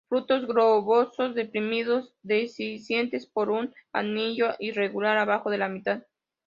Frutos 0.09 0.47
globoso-deprimidos, 0.47 2.11
dehiscentes 2.23 3.27
por 3.27 3.51
un 3.51 3.71
anillo 3.93 4.47
irregular 4.57 5.19
abajo 5.19 5.51
de 5.51 5.59
la 5.59 5.69
mitad. 5.69 6.07